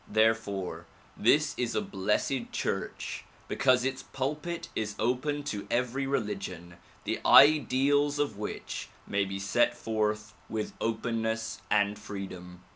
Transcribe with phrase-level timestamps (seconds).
[0.09, 7.19] Therefore this is a blessed church because its pulpit is open to every religion the
[7.23, 12.63] ideals of which may be set forth with openness and freedom.